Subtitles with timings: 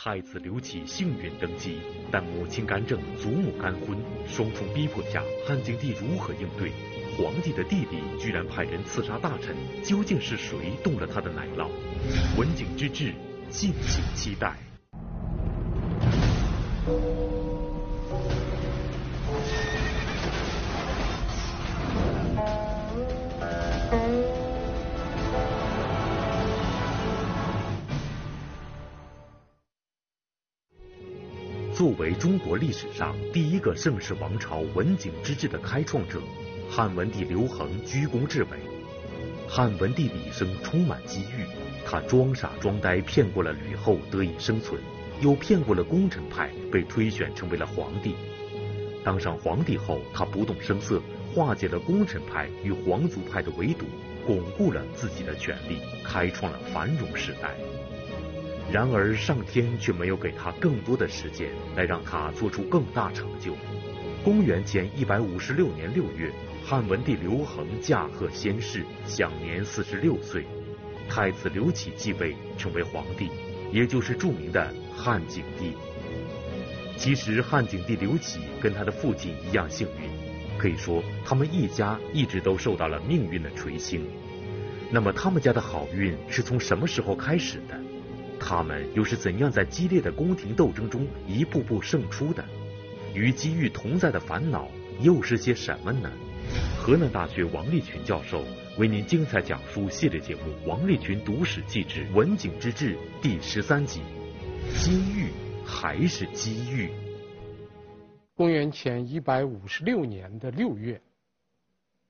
[0.00, 6.70] 太子刘启幸运登基，但母亲干政，祖母干昏，双重逼迫下，汉景帝如何应对？
[7.18, 11.68] 皇帝的弟弟居然派人刺杀大臣，究竟是谁动了他的奶酪？
[12.38, 13.12] 文景之治，
[13.50, 14.56] 敬请期待。
[31.78, 36.20] 作为中国历史上第一个盛世王朝文景之治的开创者，
[36.68, 38.48] 汉文帝刘恒居功至伟。
[39.48, 41.46] 汉文帝的一生充满机遇，
[41.86, 44.82] 他装傻装呆骗过了吕后得以生存，
[45.20, 48.16] 又骗过了功臣派被推选成为了皇帝。
[49.04, 51.00] 当上皇帝后，他不动声色，
[51.32, 53.86] 化解了功臣派与皇族派的围堵，
[54.26, 57.54] 巩固了自己的权力，开创了繁荣时代。
[58.70, 63.56] 然而，上天却没有给他更多的时间来让他做出更大成就。
[64.22, 66.30] 公元前一百五十六年六月，
[66.66, 70.44] 汉文帝刘恒驾鹤仙逝，享年四十六岁。
[71.08, 73.30] 太子刘启继位，成为皇帝，
[73.72, 75.72] 也就是著名的汉景帝。
[76.98, 80.10] 其实，汉景帝刘启跟他的父亲一样幸运，
[80.58, 84.06] 可以说他们一家一直都受到了命运的垂青。
[84.90, 87.87] 那么，他们家的好运是从什么时候开始的？
[88.40, 92.44] 他们又是怎样在激烈的宫廷斗争中一步步胜出的？
[93.14, 94.68] 与机遇同在的烦恼
[95.00, 96.10] 又是些什么呢？
[96.78, 98.44] 河南大学王立群教授
[98.78, 104.00] 为您精彩讲述系列节目《王立群读史记之文景之治》第十三集：
[104.78, 105.30] 机遇
[105.66, 106.90] 还是机遇？
[108.34, 111.00] 公元前一百五十六年的六月，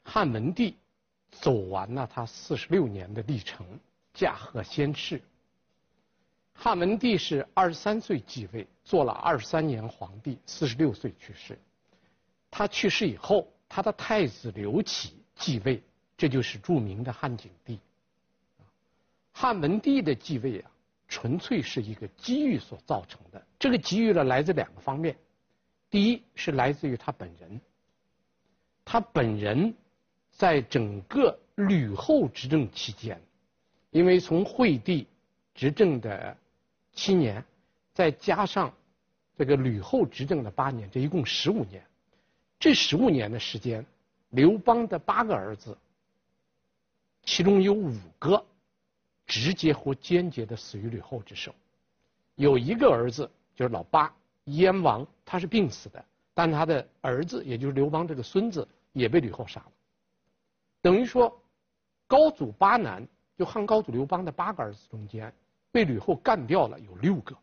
[0.05, 0.77] 汉文帝
[1.31, 3.67] 走完了他四十六年的历程，
[4.13, 5.21] 驾鹤仙逝。
[6.61, 11.57] 汉文帝是二十三岁继位，做了二十三年皇帝，四十六岁去世。
[12.51, 15.81] 他去世以后，他的太子刘启继位，
[16.17, 17.79] 这就是著名的汉景帝。
[19.31, 20.71] 汉文帝的继位啊，
[21.07, 23.41] 纯粹是一个机遇所造成的。
[23.57, 25.17] 这个机遇呢，来自两个方面。
[25.89, 27.61] 第一是来自于他本人，
[28.85, 29.73] 他本人
[30.33, 33.23] 在整个吕后执政期间，
[33.91, 35.07] 因为从惠帝
[35.55, 36.37] 执政的
[36.99, 37.45] 七年，
[37.95, 38.75] 再加上
[39.37, 41.81] 这个吕后执政的八年，这一共十五年。
[42.59, 43.87] 这十五年的时间，
[44.31, 45.79] 刘邦的八个儿子，
[47.23, 48.45] 其中有五个
[49.29, 51.55] 直接或间接的死于吕后之手，
[52.35, 54.13] 有一个儿子就是老八
[54.47, 56.05] 燕王，他是病死的，
[56.35, 59.73] 但他的儿子也就是刘邦这个孙子也被吕后杀了。
[60.83, 61.41] 等于说，
[62.09, 63.07] 高祖八男，
[63.37, 65.33] 就汉高祖刘邦的八个儿子中间。
[65.79, 67.37] 被吕后干掉了有六个，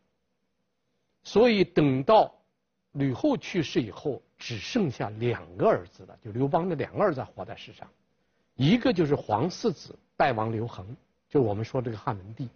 [1.23, 2.35] 所以等到
[2.91, 7.87] 吕后去世以后，只剩下两个儿子了，就刘邦的两个儿子活在世上，
[8.55, 10.85] 一个就是皇四子代王刘恒，
[11.29, 12.49] 就是我们说这个汉文帝，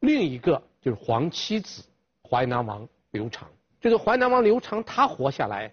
[0.00, 1.84] 另一个就是皇七子
[2.22, 3.46] 淮南王刘长。
[3.82, 5.70] 这个淮南王刘长他活下来，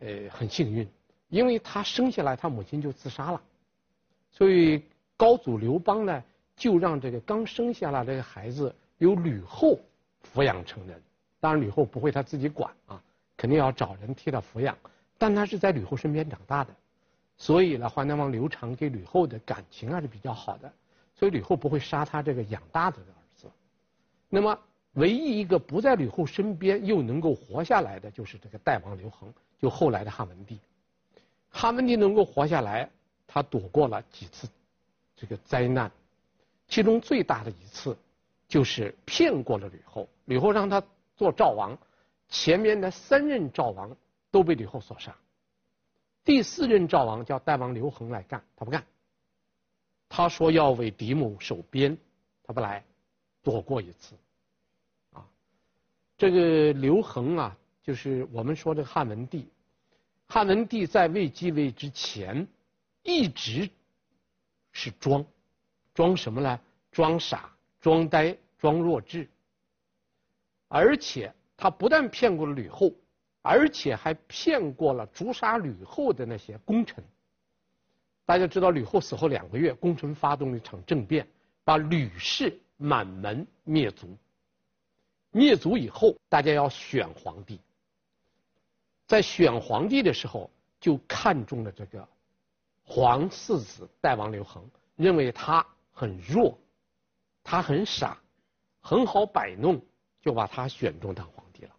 [0.00, 0.86] 呃，很幸运，
[1.30, 3.40] 因为他生下来他母亲就自杀了，
[4.30, 4.82] 所以
[5.16, 6.22] 高祖刘邦呢
[6.54, 8.74] 就让这个刚生下来这个孩子。
[8.98, 9.78] 由吕后
[10.34, 11.02] 抚养成人，
[11.40, 13.02] 当然吕后不会他自己管啊，
[13.36, 14.76] 肯定要找人替他抚养。
[15.16, 16.74] 但他是在吕后身边长大的，
[17.36, 20.72] 所以呢，淮南王刘长给吕后的感情还是比较好的，
[21.14, 23.48] 所以吕后不会杀他这个养大的儿子。
[24.28, 24.58] 那么，
[24.92, 30.58] 唯一一个不在吕后身边又能够活下来的，就是这个代王刘恒，就后来的汉文帝。
[31.50, 32.88] 汉文帝能够活下来，
[33.26, 34.48] 他躲过了几次
[35.16, 35.90] 这个灾难，
[36.68, 37.96] 其中最大的一次。
[38.48, 40.82] 就是骗过了吕后，吕后让他
[41.16, 41.78] 做赵王，
[42.28, 43.94] 前面的三任赵王
[44.30, 45.14] 都被吕后所杀，
[46.24, 48.82] 第四任赵王叫代王刘恒来干，他不干，
[50.08, 51.96] 他说要为嫡母守边，
[52.42, 52.82] 他不来，
[53.42, 54.16] 躲过一次，
[55.12, 55.28] 啊，
[56.16, 59.46] 这个刘恒啊，就是我们说的汉文帝，
[60.26, 62.46] 汉文帝在未继位之前，
[63.02, 63.68] 一直
[64.72, 65.22] 是装，
[65.92, 66.58] 装什么呢？
[66.90, 67.54] 装傻。
[67.88, 69.26] 装呆装弱智，
[70.68, 72.92] 而且他不但骗过了吕后，
[73.40, 77.02] 而且还骗过了诛杀吕后的那些功臣。
[78.26, 81.26] 大家知道吕后死后两个月，功臣发动了一场政变，
[81.64, 84.14] 把吕氏满门灭族。
[85.30, 87.58] 灭族以后，大家要选皇帝，
[89.06, 92.06] 在选皇帝的时候，就看中了这个
[92.84, 94.62] 皇四子代王刘恒，
[94.94, 96.58] 认为他很弱。
[97.50, 98.14] 他很傻，
[98.82, 99.80] 很好摆弄，
[100.20, 101.74] 就把他选中当皇帝了。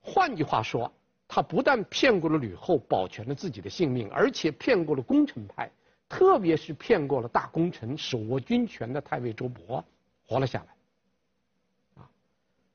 [0.00, 0.92] 换句话说，
[1.26, 5.68] 他不但骗过了吕后，保全了自己的性命，而且骗过了功臣派，
[6.08, 9.82] 特别是骗过了大功臣、手握军权的太尉周勃，
[10.24, 12.04] 活了下来。
[12.04, 12.08] 啊，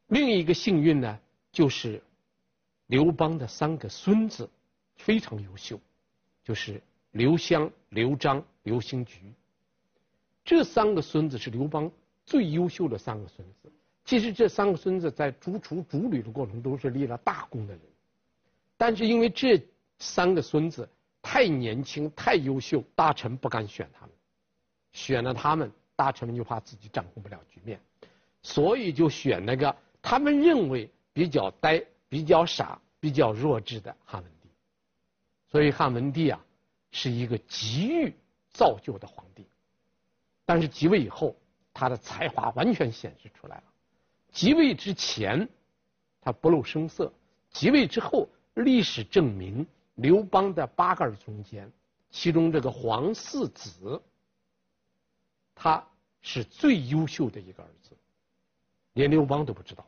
[0.07, 1.19] 另一个幸运呢，
[1.53, 2.03] 就是
[2.87, 4.49] 刘邦的三个孙子
[4.97, 5.79] 非常优秀，
[6.43, 9.21] 就是刘襄、刘璋、刘兴菊。
[10.43, 11.89] 这三个孙子是刘邦
[12.25, 13.71] 最优秀的三个孙子。
[14.03, 17.81] 其实这三个孙子在逐出逐吕的过程都是立了大功的人，
[18.77, 19.59] 但是因为这
[19.97, 20.87] 三个孙子
[21.21, 24.11] 太年轻、太优秀，大臣不敢选他们，
[24.91, 27.79] 选了他们，大臣们就怕自己掌控不了局面，
[28.43, 34.49] 所以就选那个他们认为比较呆、比较傻、比较弱智的汉文帝。
[35.49, 36.45] 所以汉文帝啊，
[36.91, 38.13] 是一个急于
[38.51, 39.47] 造就的皇帝，
[40.45, 41.35] 但是即位以后，
[41.75, 43.63] 他的才华完全显示出来了。
[44.31, 45.47] 即位之前，
[46.21, 47.11] 他不露声色；
[47.51, 51.69] 即位之后，历史证明，刘邦的八个儿子中间，
[52.09, 54.01] 其中这个皇四子，
[55.53, 55.85] 他
[56.21, 57.91] 是最优秀的一个儿子，
[58.93, 59.85] 连刘邦都不知道。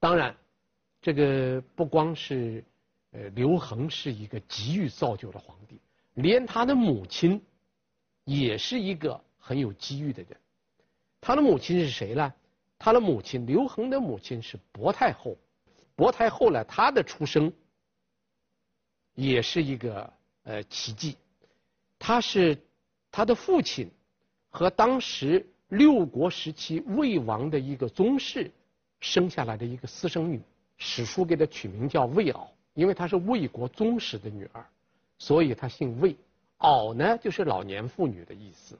[0.00, 0.36] 当然，
[1.00, 2.64] 这个不光是
[3.12, 5.80] 呃刘恒是一个急于造就的皇帝，
[6.14, 7.40] 连他的母亲
[8.24, 10.36] 也是一个很有机遇的人。
[11.20, 12.32] 他的母亲是谁呢？
[12.78, 15.36] 他的母亲刘恒的母亲是薄太后，
[15.94, 17.52] 薄太后呢，她的出生
[19.14, 20.12] 也是一个
[20.44, 21.16] 呃奇迹。
[21.98, 22.56] 她是
[23.10, 23.88] 他的父亲
[24.50, 28.50] 和当时六国时期魏王的一个宗室
[29.00, 30.40] 生下来的一个私生女，
[30.76, 34.66] 史书给她取名叫魏媪，因为她是魏国宗室的女儿，
[35.18, 36.16] 所以她姓魏。
[36.58, 38.76] 媪呢就是老年妇女的意思。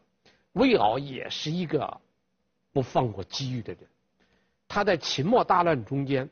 [0.52, 2.00] 魏敖也是一个
[2.72, 3.82] 不放过机遇的人。
[4.68, 6.28] 他在秦末大乱中间，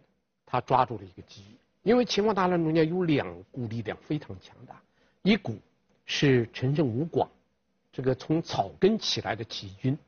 [0.46, 4.80] 他抓住了一个机遇，因为秦末大乱中间有两股力量非常强大，
[5.22, 5.58] 一股
[6.06, 7.30] 是陈胜吴广，
[7.92, 9.98] 这个从草根起来的起义军，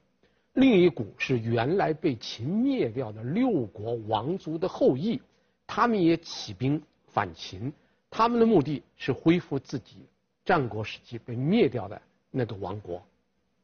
[0.54, 5.20] 另一股是原来被秦灭掉的六国王族的后裔，
[5.66, 7.72] 他们也起兵反秦，
[8.10, 10.06] 他们的目的是恢复自己
[10.44, 12.00] 战国时期被灭掉的
[12.30, 13.02] 那个王国，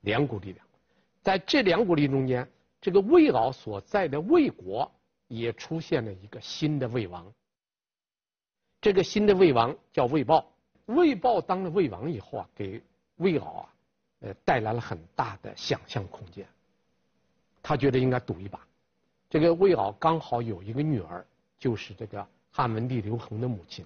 [0.09, 0.67] 两股力量，
[1.23, 2.49] 在这两股力中间。
[2.81, 4.89] 这个魏敖所在的魏国
[5.27, 7.27] 也出现了一个新的魏王。
[8.81, 10.47] 这个新的魏王叫魏豹。
[10.87, 12.81] 魏豹当了魏王以后啊，给
[13.17, 13.75] 魏敖啊，
[14.21, 16.47] 呃，带来了很大的想象空间。
[17.61, 18.65] 他觉得应该赌一把。
[19.29, 21.27] 这个魏敖刚好有一个女儿，
[21.59, 23.85] 就是这个汉文帝刘恒的母亲。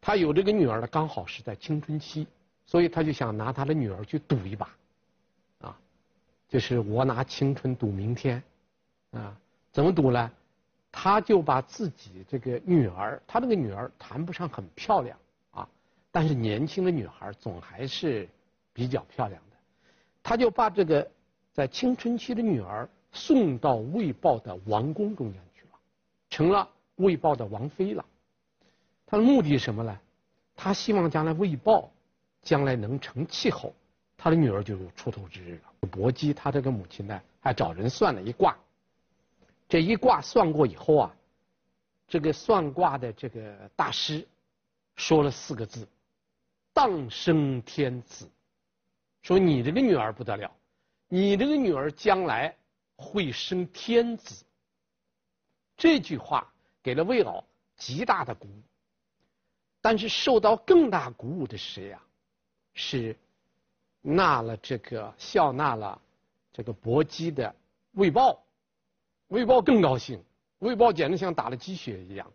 [0.00, 2.26] 他有这个女儿呢，刚好是在青春期，
[2.66, 4.66] 所以他就想拿他的女儿去赌一把。
[5.60, 5.76] 啊
[6.48, 8.42] 就是我拿青春赌明天，
[9.10, 9.36] 啊，
[9.72, 10.30] 怎么赌呢？
[10.92, 15.18] 他就把自己这个女儿，他这个女儿谈不上很漂亮
[15.50, 15.68] 啊，
[16.12, 18.28] 但是年轻的女孩总还是
[18.72, 19.56] 比较漂亮的。
[20.22, 21.10] 他就把这个
[21.52, 25.78] 在青春期的女儿送到魏豹的王宫中间去了，
[26.30, 28.04] 成了魏豹的王妃了。
[29.06, 29.98] 他的目的是什么呢？
[30.54, 31.90] 他希望将来魏豹
[32.44, 33.74] 将来能成气候。
[34.16, 35.88] 他的女儿就有出头之日了。
[35.90, 38.56] 薄姬他这个母亲呢，还找人算了一卦。
[39.68, 41.16] 这一卦算过以后啊，
[42.06, 44.26] 这个算卦的这个大师
[44.96, 45.86] 说了四个字
[46.72, 48.30] ：“当生天子。”
[49.22, 50.50] 说你这个女儿不得了，
[51.08, 52.54] 你这个女儿将来
[52.96, 54.44] 会生天子。
[55.76, 56.46] 这句话
[56.82, 57.42] 给了魏老
[57.76, 58.62] 极大的鼓舞。
[59.80, 62.02] 但是受到更大鼓舞的是谁呀？
[62.74, 63.16] 是。
[64.06, 65.98] 纳了这个笑纳了
[66.52, 67.56] 这个薄姬的
[67.92, 68.38] 魏豹，
[69.28, 70.22] 魏豹更高兴，
[70.58, 72.30] 魏豹简直像打了鸡血一样，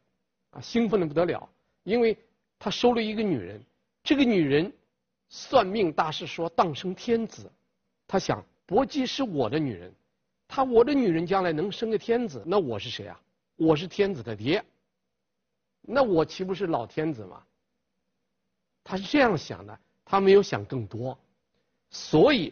[0.50, 1.48] 啊，兴奋的不得了，
[1.84, 2.18] 因为
[2.58, 3.64] 他收了一个女人，
[4.02, 4.74] 这个女人
[5.28, 7.48] 算命大师说当生天子，
[8.08, 9.94] 他想薄姬是我的女人，
[10.48, 13.22] 他我的女人将来能生个天子，那我是谁啊？
[13.58, 14.66] 我是天子的爹，
[15.82, 17.44] 那我岂不是老天子吗？
[18.84, 19.80] 他是这样想的，
[20.10, 21.16] 他没有想更多。
[21.92, 22.52] 所以，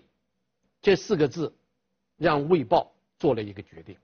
[0.80, 1.52] 这四个字
[2.16, 3.98] 让魏豹做了一个决定。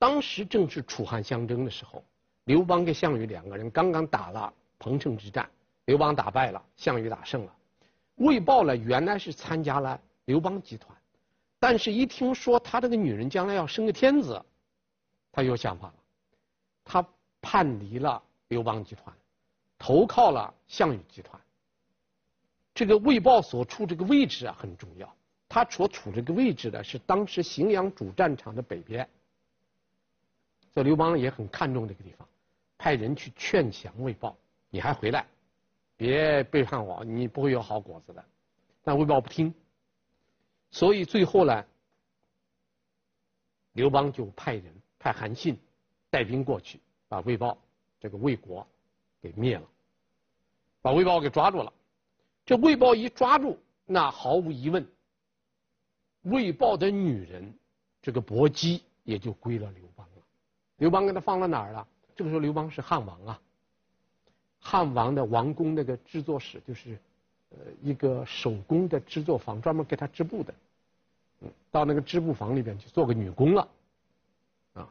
[0.00, 2.04] 当时正是楚汉相争的时候，
[2.44, 5.48] 刘邦跟项羽两个人刚刚打了彭城之战，
[5.84, 7.54] 刘邦打败了，项羽打胜了。
[8.16, 10.96] 魏豹呢，原来是参加了刘邦集团，
[11.60, 14.44] 但是一听说他这个女人将来要生个天子，
[15.30, 15.94] 他有想法了，
[16.84, 17.06] 他
[17.40, 19.14] 叛离了刘邦集团，
[19.78, 21.40] 投靠了项羽集团。
[22.78, 25.16] 这个魏豹所处这个位置啊很重要，
[25.48, 29.08] 他所处这个位置呢是当时荥阳主战场的北边，
[30.72, 32.28] 所以刘邦也很看重这个地方，
[32.78, 34.38] 派人去劝降魏豹，
[34.70, 35.26] 你还回来，
[35.96, 38.24] 别背叛我，你不会有好果子的。
[38.84, 39.52] 但魏豹不听，
[40.70, 41.64] 所以最后呢，
[43.72, 45.58] 刘邦就派人派韩信
[46.10, 47.58] 带兵过去，把魏豹
[47.98, 48.64] 这个魏国
[49.20, 49.66] 给灭了，
[50.80, 51.72] 把魏豹给抓住了。
[52.48, 54.88] 这魏豹一抓住，那毫无疑问，
[56.22, 57.52] 魏豹的女人
[58.00, 60.22] 这个薄姬也就归了刘邦了。
[60.78, 61.86] 刘邦给他放到哪儿了？
[62.16, 63.38] 这个时候刘邦是汉王啊，
[64.60, 66.98] 汉王的王宫那个制作室就是，
[67.50, 70.54] 呃，一个手工的制作坊，专门给他织布的。
[71.40, 73.68] 嗯，到那个织布坊里边去做个女工了，
[74.72, 74.90] 啊。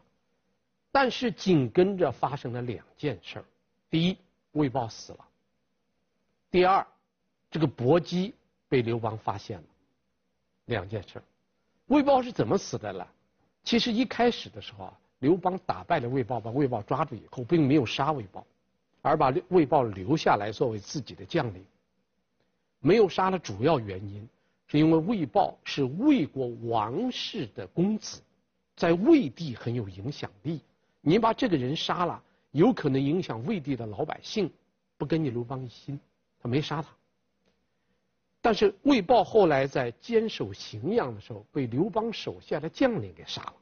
[0.91, 3.45] 但是紧跟着发生了两件事儿：
[3.89, 4.17] 第一，
[4.51, 5.25] 魏豹死了；
[6.51, 6.85] 第二，
[7.49, 8.33] 这个薄姬
[8.69, 9.65] 被刘邦发现了。
[10.65, 11.23] 两件事儿，
[11.87, 13.07] 魏豹是怎么死的了？
[13.63, 14.99] 其实一开始的时候啊。
[15.19, 18.45] 刘邦打败了魏豹，把魏豹抓住以后，并没有杀魏豹，
[19.01, 21.65] 而把魏豹留下来作为自己的将领。
[22.81, 24.29] 没有杀的主要原因，
[24.67, 28.21] 是因为魏豹是魏国王室的公子，
[28.75, 30.61] 在魏地很有影响力。
[31.01, 34.47] 你把这个人杀了，有可能影响魏地的老百姓，
[34.99, 35.99] 不跟你刘邦一心，
[36.39, 36.89] 他没杀他。
[38.47, 43.53] 但是魏豹后来在坚守荥阳的时候，被刘邦手下的将领给杀了。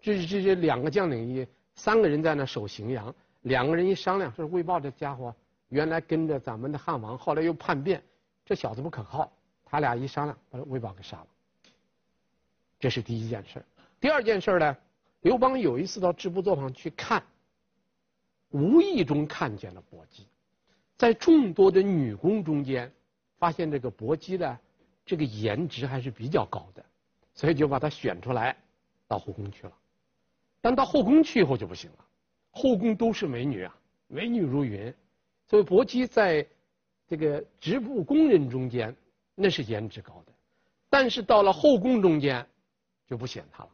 [0.00, 5.34] 这这这两个将领一三个人在那守荥阳，两个人一商量说魏豹这家伙
[5.68, 8.02] 原来跟着咱们的汉王，后来又叛变，
[8.46, 9.30] 这小子不可靠。
[9.66, 11.26] 他俩一商量，把魏豹给杀了。
[12.78, 13.62] 这是第一件事。
[14.00, 14.74] 第二件事呢，
[15.20, 17.22] 刘邦有一次到织布作坊去看，
[18.52, 20.26] 无意中看见了薄姬，
[20.96, 22.90] 在众多的女工中间，
[23.40, 24.58] 发现这个薄姬呢，
[25.04, 26.84] 这个颜值还是比较高的，
[27.34, 28.54] 所以就把她选出来
[29.08, 29.72] 到后宫去了。
[30.60, 32.04] 但到后宫去以后就不行了，
[32.50, 33.74] 后宫都是美女啊，
[34.08, 34.94] 美女如云，
[35.48, 36.46] 所以薄姬在
[37.08, 38.94] 这个织布工人中间
[39.34, 40.32] 那是颜值高的，
[40.90, 42.46] 但是到了后宫中间
[43.06, 43.70] 就不选她了，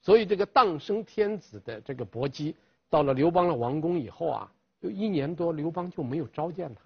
[0.00, 2.56] 所以这个当生天子的这个薄姬
[2.88, 6.80] 到了刘邦的王宫以后啊，就一年多刘邦就没有召见她，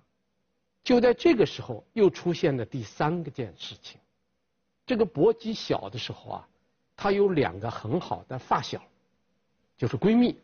[0.87, 3.99] 就在这个时候又出现了第三个件事情，
[4.87, 6.49] 这个薄姬小的时候啊，
[6.97, 8.81] 她有两个很好的发小。
[9.77, 10.39] 就是闺蜜，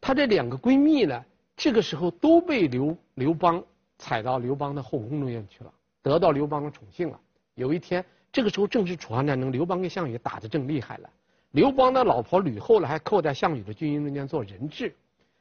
[0.00, 1.24] 她这两个闺蜜呢，
[1.56, 3.60] 这个时候都被刘刘邦
[3.98, 7.20] 采到刘邦的后宫中间去了，得到刘邦的宠幸了。
[7.56, 11.10] 有一天，这个时候正是楚汉战争，刘邦跟项羽打得正厉害了。
[11.50, 14.94] 刘邦的老婆吕后呢还扣在项羽的军营中间做人质，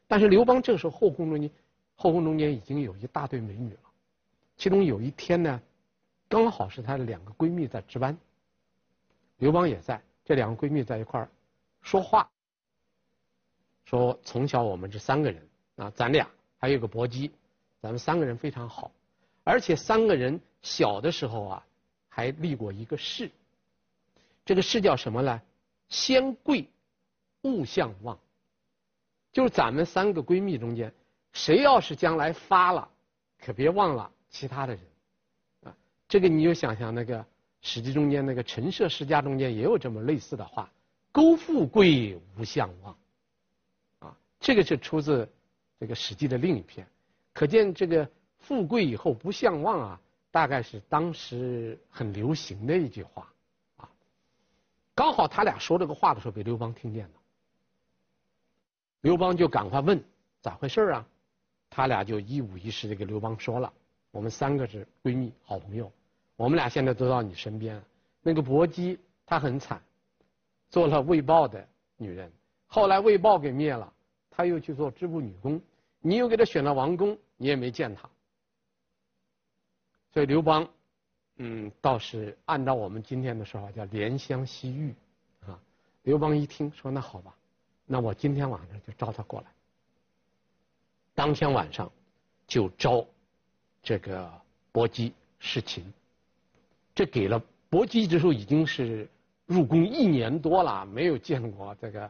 [0.08, 1.48] 但是刘邦这个时候后宫中间，
[1.96, 3.80] 后宫中间已经有一大堆美女了。
[4.58, 5.62] 其中有一天呢，
[6.28, 8.18] 刚好是她的两个闺蜜在值班，
[9.38, 11.30] 刘邦也在，这两个闺蜜在一块儿
[11.82, 12.30] 说话。
[13.86, 17.32] 说从小我们这三个人啊，咱俩还有个薄姬，
[17.82, 18.92] 咱们三个人非常好，
[19.44, 21.66] 而且三个人小的时候啊，
[22.10, 23.30] 还立过一个誓。
[24.44, 25.42] 这个誓叫什么呢？
[25.90, 26.68] 先贵
[27.44, 28.18] 勿相忘。
[29.32, 30.92] 就是咱们三个闺蜜中间，
[31.36, 32.90] 谁要是将来发了，
[33.40, 34.84] 可别忘了其他的人
[35.66, 35.76] 啊。
[36.08, 37.20] 这个你就想想那个
[37.62, 40.72] 《史记》中间那个陈涉世家中间也有这么类似的话：
[41.12, 42.98] 勾富贵勿相忘。
[44.00, 45.30] 啊这个是出自
[45.78, 46.88] 这个《史记》的另一篇，
[47.34, 50.02] 可见这个富贵以后不相忘啊，
[50.32, 53.30] 大概是当时很流行的一句话
[53.76, 53.90] 啊。
[54.96, 57.14] 刚好他俩说这个话的时候，被刘邦听见了。
[59.02, 60.02] 刘邦就赶快问
[60.40, 61.06] 咋回事啊？
[61.70, 63.72] 他俩就一五一十的给刘邦说了：
[64.12, 65.92] 我们三个是闺蜜好朋友，
[66.36, 67.84] 我们俩现在都到你身边了。
[68.22, 69.82] 那个薄姬她很惨，
[70.70, 71.68] 做了魏豹的
[71.98, 72.32] 女人，
[72.68, 73.92] 后来魏豹给灭了。
[74.38, 75.62] 他又去做织布女工，
[76.02, 78.10] 你又给他选了王宫，你也没见他。
[80.12, 80.68] 所以刘邦，
[81.38, 84.94] 嗯，倒是按照我们今天的说法叫怜香惜玉，
[85.48, 85.58] 啊，
[86.04, 87.34] 刘邦一听说那好吧，
[87.86, 89.48] 那我今天晚上就召他过来。
[91.16, 91.92] 当天晚上
[92.46, 93.04] 就召
[93.82, 94.32] 这个
[94.72, 95.84] 薄姬侍寝，
[96.94, 99.10] 这给了薄姬之后已经是
[99.48, 102.02] 入宫一年多了，没有见过这个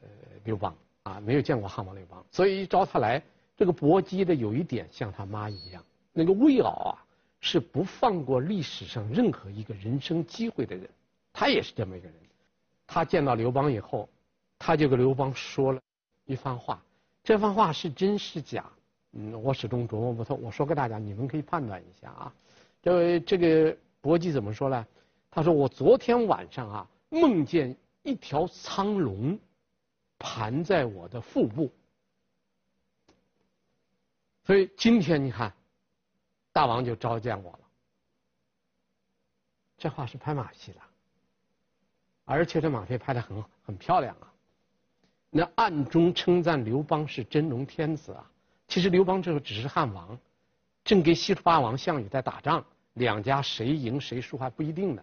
[0.00, 0.08] 呃
[0.44, 0.74] 刘邦。
[1.04, 3.22] 啊，没有见过汉王刘邦，所以一招他来，
[3.58, 6.96] 这个薄姬的有一点像他妈一样，那个魏媪啊，
[7.40, 10.88] 是不放过历史上任何一个人生机会的人，
[11.30, 12.16] 他也是这么一个人。
[12.86, 14.08] 他见到刘邦以后，
[14.58, 15.80] 他就跟刘邦说了
[16.24, 16.82] 一番话，
[17.24, 18.70] 这番话是真是假，
[19.12, 20.36] 嗯，我始终琢磨不透。
[20.36, 22.32] 我说给大家，你们可以判断一下啊。
[22.80, 24.86] 这位这个伯姬怎么说呢？
[25.30, 29.36] 他说我昨天晚上啊，梦见一条苍龙。
[30.16, 31.70] 盘在我的腹部。
[34.44, 35.52] 所以今天你看，
[36.50, 37.58] 大王就召见我了。
[39.76, 40.80] 这话是拍马屁的，
[42.24, 44.32] 而且这马屁拍的很很漂亮啊。
[45.36, 48.30] 那暗中称赞刘邦是真龙天子啊。
[48.68, 50.16] 其实刘邦这个只是汉王，
[50.84, 55.02] 正跟西楚霸王项羽在打仗，两家谁赢谁输还不一定呢。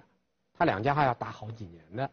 [0.54, 2.10] 他两家还要打好几年呢。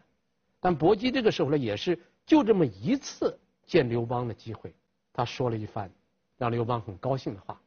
[0.58, 1.96] 但薄姬这个时候呢，也是
[2.26, 4.74] 就这么一次见刘邦的机会，
[5.12, 5.88] 他说了一番
[6.36, 7.60] 让刘邦很高兴的话。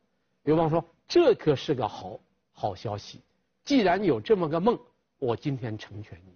[0.44, 2.20] 刘邦说：“这可是个好
[2.52, 3.22] 好消息，
[3.64, 4.78] 既然有这么个梦，
[5.18, 6.36] 我今天成全你。”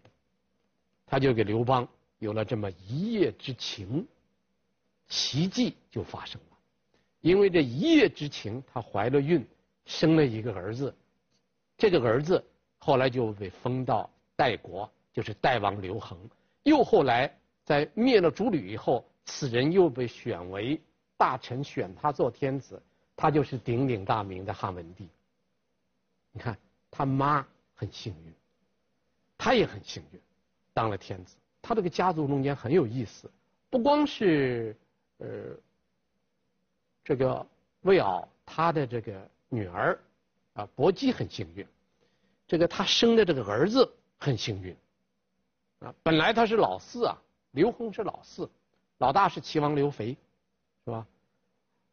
[1.05, 1.87] 他就给刘邦
[2.19, 4.07] 有了这么一夜之情，
[5.07, 6.57] 奇迹就发生了。
[7.21, 9.45] 因为这一夜之情，她怀了孕，
[9.85, 10.95] 生了一个儿子，
[11.77, 12.43] 这个儿子
[12.77, 16.17] 后来就被封到代国，就是代王刘恒。
[16.63, 20.79] 又后来在灭了诸吕以后，此人又被选为
[21.17, 22.81] 大臣，选他做天子，
[23.15, 25.07] 他就是鼎鼎大名的汉文帝。
[26.31, 26.57] 你看
[26.91, 28.33] 他妈很幸运，
[29.37, 30.19] 他也很幸运，
[30.73, 31.35] 当了天子。
[31.65, 33.29] 他这个家族中间很有意思，
[33.69, 34.75] 不光是
[35.17, 35.27] 呃。
[37.07, 37.45] 这个
[37.81, 39.95] 魏敖他的这个女儿
[40.53, 41.63] 啊，薄姬很幸运，
[42.47, 44.75] 这个他生的这个儿子很幸运
[45.81, 45.93] 啊。
[46.01, 47.15] 本来他是老四啊，
[47.51, 48.49] 刘恒是老四，
[48.97, 50.17] 老大是齐王刘肥，
[50.83, 51.05] 是吧？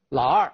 [0.08, 0.50] 老二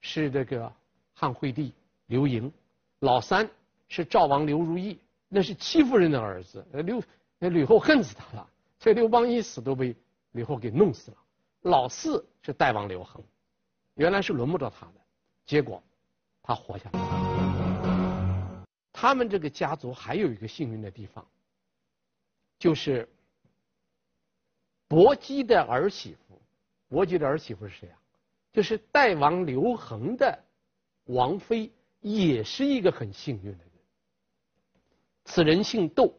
[0.00, 0.72] 是这个
[1.12, 1.72] 汉惠帝
[2.06, 2.52] 刘盈，
[3.00, 3.50] 老三
[3.88, 4.96] 是赵王刘如意，
[5.28, 6.64] 那是戚夫人的儿子。
[6.84, 7.02] 刘
[7.42, 9.96] 那吕后恨死他了，所以刘邦一死都被
[10.32, 11.16] 吕后给弄死了。
[11.62, 13.20] 老四是代王刘恒。
[13.94, 15.00] 原来是轮不着他的，
[15.44, 15.82] 结果
[16.42, 18.64] 他活下来了。
[18.92, 21.26] 他们这个家族还有一个幸运的地方，
[22.58, 23.08] 就是
[24.86, 26.40] 薄姬的儿媳妇。
[26.88, 27.98] 薄姬的儿媳妇是谁啊？
[28.52, 30.44] 就是代王刘恒的
[31.04, 33.72] 王妃，也是一个很幸运的人。
[35.24, 36.12] 此人姓窦，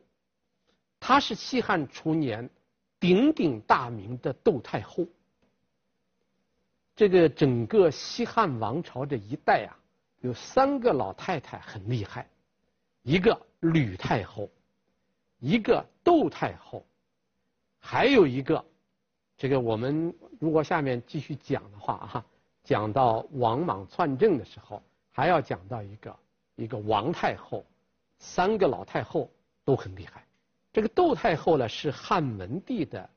[1.02, 2.48] 她是西汉初年
[3.00, 5.06] 鼎鼎大名的窦太后。
[6.96, 9.74] 这个整个西汉王朝这一代啊，
[10.20, 12.30] 有三个老太太很厉害，
[13.02, 14.48] 一个吕太后，
[15.40, 16.86] 一个窦太后，
[17.80, 18.64] 还有一个，
[19.36, 22.26] 这个我们如果下面继续讲的话啊，
[22.64, 26.16] 讲到王莽篡政的时候，还要讲到一个
[26.56, 27.66] 一个王太后，
[28.20, 29.32] 三个老太后
[29.66, 30.24] 都很厉害。
[30.74, 33.10] 这个窦太后呢是汉文帝的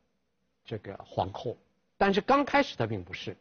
[0.65, 1.57] 这个皇后，
[1.97, 3.37] 但是刚开始她并不是。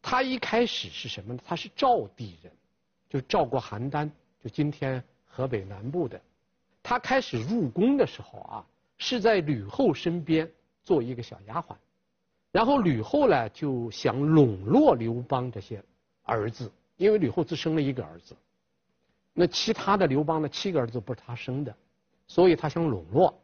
[0.00, 1.40] 她一开始是什么呢？
[1.46, 2.52] 她是赵地人，
[3.08, 4.10] 就赵国邯郸，
[4.42, 6.20] 就今天河北南部的。
[6.84, 8.66] 他开始入宫的时候啊，
[8.98, 10.50] 是在吕后身边
[10.82, 11.76] 做一个小丫鬟，
[12.50, 15.80] 然后吕后呢就想笼络刘邦这些
[16.24, 18.36] 儿子，因为吕后只生了一个儿子，
[19.32, 21.72] 那其他的刘邦的七个儿子不是她生的，
[22.26, 23.38] 所以他想笼络，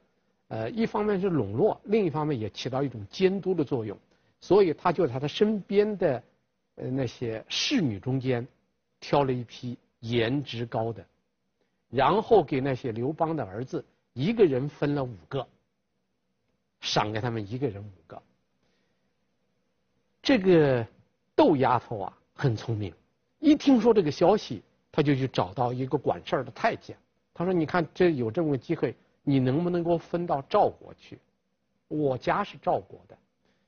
[0.48, 3.98] 呃，一方面是笼络，另一方面也起到一种监督的作用，
[4.40, 6.22] 所以他就在他身边的。
[6.80, 8.46] 呃，那些侍女中间，
[9.00, 11.04] 挑了一批颜值高的，
[11.90, 15.44] 然后给那些刘邦的儿子一个人分了五个，
[16.80, 18.22] 赏给他们一个人五个。
[20.22, 20.86] 这个
[21.34, 22.94] 窦丫头啊，很聪明，
[23.40, 24.62] 一听说这个消息，
[24.92, 26.96] 她就去找到一个管事儿的太监，
[27.38, 31.16] 他说：“你看这有这么个机会，你能不能给我分到赵国去？
[31.86, 33.16] 我家是赵国的。”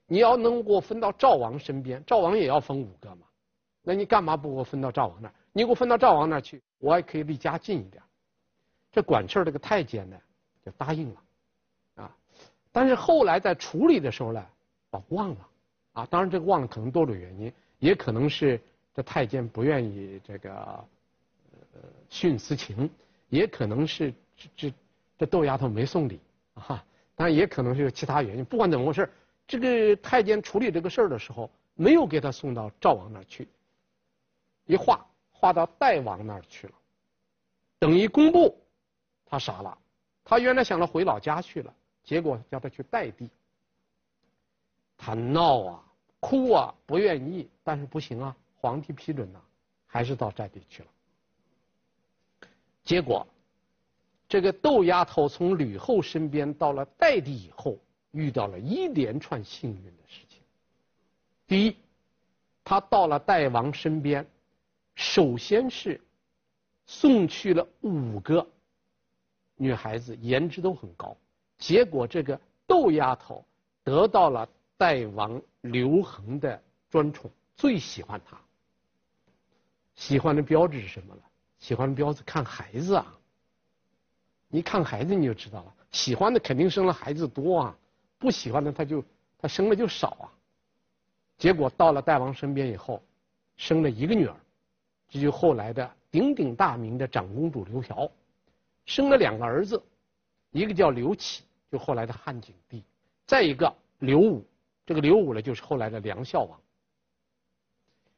[0.08, 3.28] 你要能给我分到赵王身边，赵王也要分五个嘛？
[3.82, 5.34] 那你干嘛不给我分到赵王那儿？
[5.52, 8.02] 你给我分到赵王那儿去，我还可以离家近一点。
[8.90, 10.16] 这管事儿这个太监呢，
[10.66, 11.22] 就答应了，
[12.02, 12.16] 啊，
[12.72, 14.44] 但是后来在处理的时候呢，
[14.90, 15.48] 把忘了，
[15.92, 18.60] 啊，当然这个忘了可能多种原因，也可能是
[18.92, 20.52] 这太监不愿意这个
[21.72, 21.80] 呃
[22.10, 22.90] 徇私情，
[23.30, 24.74] 也可能是这这
[25.18, 26.20] 这豆丫头没送礼
[26.54, 29.10] 啊，当然也可能是有其他原因，不管怎么回事。
[29.46, 33.48] 这个太监处理这个事儿的时候，没有给他送到赵王那儿去，
[34.66, 36.72] 一划划到代王那儿去了。
[37.78, 38.56] 等一公布，
[39.24, 39.76] 他傻了，
[40.22, 43.28] 他原来想着回老家去了，结果叫他去代地。
[44.96, 45.84] 他闹啊，
[46.20, 49.40] 哭啊，不愿意，但是不行啊，皇帝批准呐，
[49.86, 50.88] 还是到代地去了。
[52.90, 53.24] 结果，
[54.28, 57.78] 这个窦丫头从吕后身边到了代地以后。
[58.12, 60.42] 遇到了一连串幸运的事情。
[61.46, 61.76] 第一，
[62.64, 64.26] 她到了代王身边，
[64.96, 66.00] 首先是
[66.86, 68.44] 送去了五个
[69.54, 71.16] 女孩子，颜值都很高。
[71.56, 73.44] 结果这个窦丫头
[73.84, 78.36] 得到了代王刘恒的专宠，最喜欢她。
[79.94, 81.22] 喜欢的标志是什么了？
[81.60, 83.16] 喜欢的标志看孩子啊。
[84.48, 87.78] 你看孩子你就知道了，喜欢的肯定生了孩子多啊，
[88.18, 89.04] 不喜欢的他就
[89.38, 90.26] 他生了就少啊。
[91.38, 93.00] 结果到了大王身边以后，
[93.56, 94.36] 生了一个女儿，
[95.08, 98.10] 这就后来的鼎鼎大名的长公主刘嫖，
[98.84, 99.80] 生了两个儿子，
[100.50, 102.82] 一个叫刘启，就后来的汉景帝，
[103.26, 104.44] 再一个刘武，
[104.84, 106.60] 这个刘武呢就是后来的梁孝王。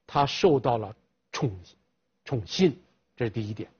[0.06, 0.94] 他受到了
[1.30, 1.50] 宠
[2.24, 2.82] 宠信，
[3.22, 3.70] 这是第一点。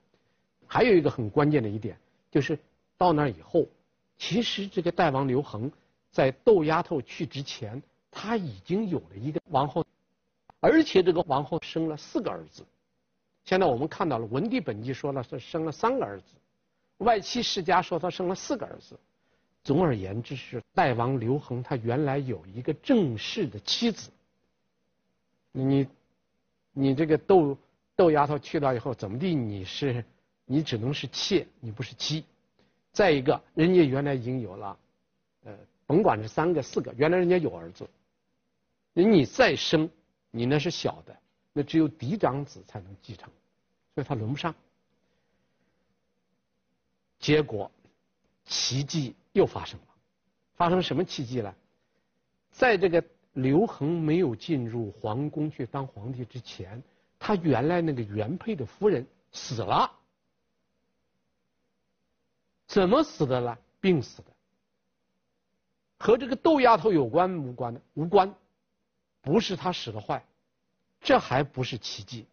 [0.65, 1.97] 还有一个很关键的一点。
[2.31, 2.57] 就是
[2.97, 3.67] 到那以后，
[4.17, 5.69] 其实这个代王刘恒
[6.09, 9.85] 在窦丫头去之前，他已经有了一个王后，
[10.61, 12.65] 而且这个王后生了四个儿子。
[13.43, 16.25] 现在我们看到了文帝本纪说了是生了三个儿子，
[16.99, 18.97] 外戚世家说他生了四个儿子。
[19.63, 24.09] 总而言之是代王刘恒他原来有一个正式的妻子。
[25.51, 25.87] 你，
[26.71, 27.55] 你这个窦
[27.95, 29.35] 窦丫头去了以后怎么地？
[29.35, 30.03] 你是？
[30.45, 32.25] 你只能是妾，你不是妻。
[32.91, 34.77] 再一个，人家原来已经有了，
[35.45, 37.89] 呃，甭管是三个四个，原来人家有儿子。
[38.93, 39.89] 你再生，
[40.31, 41.17] 你那是小的，
[41.53, 43.29] 那只有嫡长子才能继承，
[43.95, 44.53] 所以他轮不上。
[47.19, 47.71] 结果，
[48.43, 49.87] 奇迹又发生了。
[50.55, 51.55] 发生什么奇迹呢？
[52.51, 53.03] 在这个
[53.33, 56.83] 刘恒没有进入皇宫去当皇帝之前，
[57.25, 59.89] 他原来那个原配的夫人死了。
[62.67, 63.57] 怎么死的呢？
[63.79, 64.25] 病死的，
[65.97, 67.81] 和这个窦丫头有关无关的？
[67.93, 68.35] 无关，
[69.21, 70.25] 不是他使的坏，
[70.99, 72.25] 这还不是奇迹，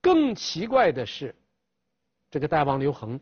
[0.00, 1.34] 更奇怪的是，
[2.30, 3.20] 这个代王刘恒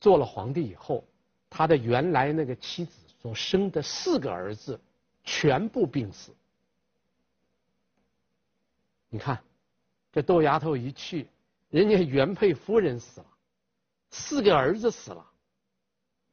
[0.00, 1.02] 做了皇帝以后，
[1.48, 4.78] 他的原来那个妻子所生的四个儿子
[5.24, 6.34] 全部病死。
[9.08, 9.42] 你看，
[10.12, 11.28] 这窦丫头一去，
[11.68, 13.26] 人家原配夫人死了，
[14.10, 15.24] 四个儿子死了。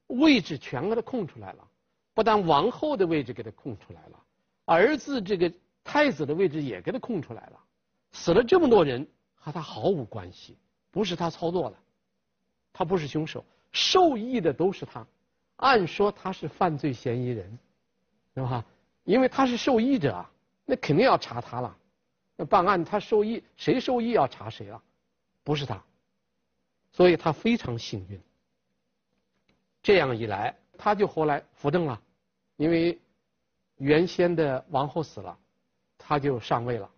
[0.07, 1.67] 位置全给他空出来了，
[2.13, 4.23] 不但王后的位置给他空出来了，
[4.65, 5.51] 儿子这个
[5.83, 7.59] 太子的位置也给他空出来了。
[8.13, 10.57] 死了这么多人，和他毫无关系，
[10.91, 11.77] 不是他操作的，
[12.71, 15.05] 他不是凶手，受益的都是他。
[15.57, 17.59] 按说他是犯罪嫌疑人，
[18.33, 18.63] 是吧？
[19.03, 20.31] 因为他是受益者啊，
[20.65, 21.77] 那肯定要查他了。
[22.37, 24.81] 那办案他受益，谁受益要查谁啊，
[25.43, 25.83] 不是他，
[26.93, 28.21] 所以他非常幸运。
[29.81, 31.99] 这样一来，他就后来扶正了，
[32.55, 32.97] 因为
[33.77, 35.37] 原先的王后死了，
[35.97, 36.89] 他就上位了，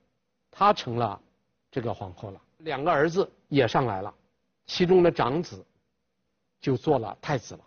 [0.51, 1.19] 他成了
[1.71, 2.41] 这个皇后了。
[2.57, 4.13] 两个儿子也上来了，
[4.65, 5.65] 其中的长子
[6.59, 7.63] 就做了太子了，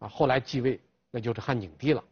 [0.00, 0.78] 啊，后来继位
[1.10, 2.04] 那就是汉景帝了。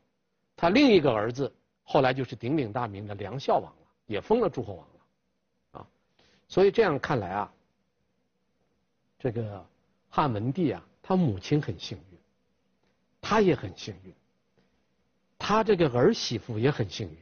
[0.57, 1.53] 他另一个儿子
[1.85, 5.87] 后来就是鼎鼎大名的梁孝王了，也封了诸侯王了，啊，
[6.49, 7.53] 所以这样看来啊，
[9.16, 9.64] 这个
[10.09, 12.05] 汉文帝啊，他母亲很幸运。
[13.21, 14.14] 他也很幸运，
[15.37, 17.18] 他这个儿媳妇也很幸运，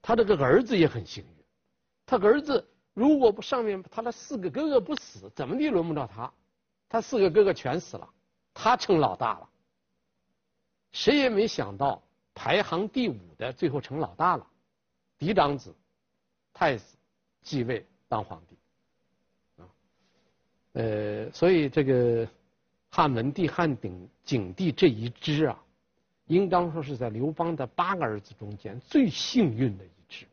[0.00, 1.30] 他这个儿子也很幸运。
[2.06, 6.32] 他儿子如果不上面他的四个哥哥不死，怎么地轮不到他？
[6.88, 8.08] 他四个哥哥全死了，
[8.54, 9.48] 他成老大了。
[10.92, 12.00] 谁也没想到
[12.32, 14.46] 排行第五的最后成老大了，
[15.18, 15.74] 嫡长子，
[16.58, 16.96] 太子
[17.40, 19.62] 继位当皇帝。
[19.62, 19.68] 啊，
[20.72, 22.28] 呃，所以这个。
[22.90, 25.62] 汉文帝、汉鼎景帝这一支啊，
[26.24, 30.26] 应当说是在刘邦的八个儿子中间最幸运的一支。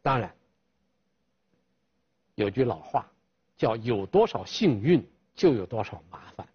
[0.00, 0.34] 当然，
[2.34, 3.06] 有句老话
[3.58, 6.48] 叫“有多少幸运，就有多少麻烦”。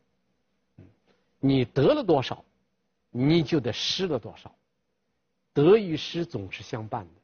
[1.40, 2.44] 你得了多少，
[3.12, 4.54] 你就得失了多少，
[5.54, 7.19] 得与失总是相伴的。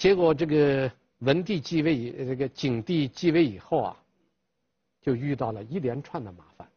[0.00, 3.96] 结果这个文帝继位，这个景帝继位以后啊。
[5.02, 6.68] 就遇到了一连串的麻烦，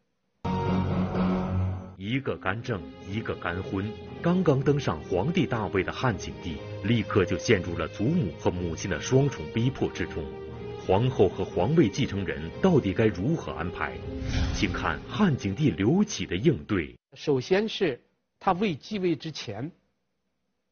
[1.97, 3.85] 一个干政，一个干婚。
[4.21, 6.55] 刚刚登上皇帝大位的汉景帝，
[6.85, 10.23] 立刻就陷入了祖母和母亲的双重逼迫之中。
[10.87, 13.93] 皇后和皇位继承人到底该如何安排？
[14.53, 16.95] 请看汉景帝刘启的应对。
[17.15, 18.01] 首先是
[18.39, 19.69] 他未继位之前，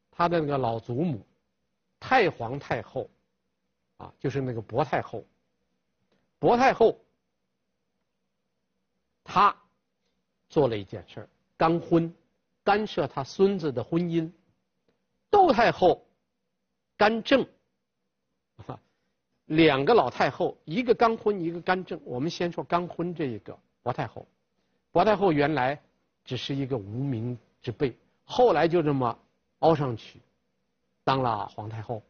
[0.09, 1.25] 他的那个老祖母，
[2.01, 3.09] 太皇太后，
[3.95, 5.23] 啊，就是那个薄太后，
[6.37, 6.99] 薄太后。
[9.23, 9.55] 他
[10.49, 12.13] 做了一件事儿，干婚，
[12.63, 14.29] 干涉他孙子的婚姻。
[15.29, 16.05] 窦太后
[16.97, 17.47] 干政，
[19.45, 22.01] 两个老太后，一个干婚，一个干政。
[22.03, 24.27] 我们先说干婚这一个薄太后。
[24.91, 25.79] 薄太后原来
[26.25, 29.17] 只是一个无名之辈，后来就这么
[29.59, 30.19] 凹上去，
[31.03, 32.01] 当了皇太后。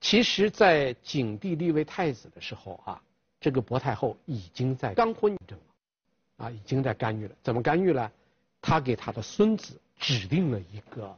[0.00, 3.02] 其实，在景帝立为太子的时候啊，
[3.38, 7.34] 这个薄太后已经在刚婚政了，啊，已经在干预了。
[7.42, 8.10] 怎么干预呢？
[8.62, 11.14] 他给他的孙子指定了一个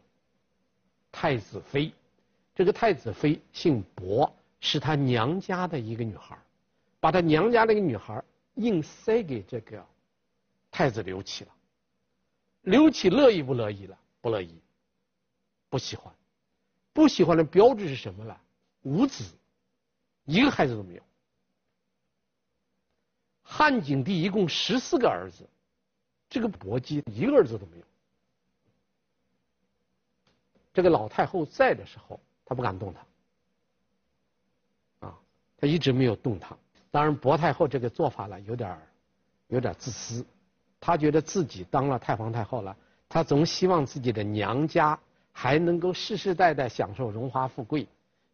[1.13, 1.93] 太子妃，
[2.55, 6.37] 这个太子妃姓薄，是他娘家的一个女孩，
[6.99, 8.23] 把他娘家那个女孩
[8.55, 9.85] 硬塞给这个
[10.73, 11.51] 太子刘启了。
[12.63, 13.99] 刘启乐意不乐意了？
[14.21, 14.57] 不乐意，
[15.69, 16.13] 不喜欢，
[16.93, 18.37] 不喜欢的标志是什么呢？
[18.83, 19.25] 无子，
[20.25, 21.03] 一个孩子都没有。
[23.43, 25.49] 汉景帝一共十四个儿子，
[26.29, 27.85] 这个薄姬一个儿子都没有。
[30.73, 35.19] 这个老太后在的时候，他不敢动他，啊，
[35.59, 36.57] 他一直没有动他。
[36.91, 38.79] 当然，薄太后这个做法呢，有点，
[39.49, 40.25] 有点自私。
[40.81, 42.75] 他觉得自己当了太皇太后了，
[43.09, 44.99] 他总希望自己的娘家
[45.33, 47.87] 还能够世世代代享受荣华富贵。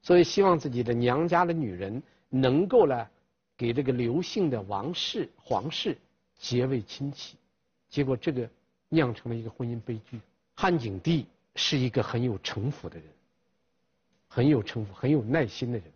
[0.02, 3.08] 所以希望自己的娘家的女人能够呢，
[3.56, 5.96] 给这个刘姓的王室皇室
[6.38, 7.36] 结为亲戚，
[7.88, 8.48] 结果这个
[8.88, 10.20] 酿成了一个婚姻悲剧。
[10.54, 13.06] 汉景帝是一个很有城府的人，
[14.28, 15.86] 很有城府、很有耐心的人，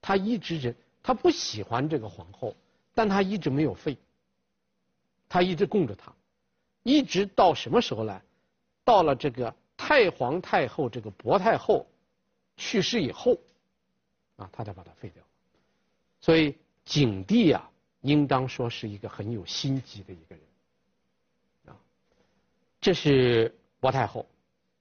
[0.00, 2.54] 他一直忍，他不喜欢这个皇后，
[2.94, 3.96] 但他一直没有废，
[5.28, 6.12] 他一直供着她，
[6.82, 8.20] 一直到什么时候呢？
[8.84, 11.86] 到了这个太皇太后这个薄太后。
[12.56, 13.36] 去世以后，
[14.36, 15.20] 啊，他才把它废掉。
[16.20, 17.68] 所以景帝啊，
[18.02, 20.44] 应当说是一个很有心机的一个人，
[21.66, 21.76] 啊，
[22.80, 24.24] 这是薄太后。